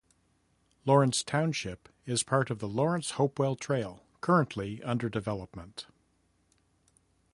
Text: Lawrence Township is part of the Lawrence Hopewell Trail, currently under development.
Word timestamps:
Lawrence 0.83 1.21
Township 1.21 1.87
is 2.07 2.23
part 2.23 2.49
of 2.49 2.57
the 2.57 2.67
Lawrence 2.67 3.11
Hopewell 3.11 3.55
Trail, 3.55 4.03
currently 4.19 4.81
under 4.81 5.09
development. 5.09 5.85